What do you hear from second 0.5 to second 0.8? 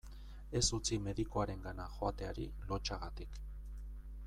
Ez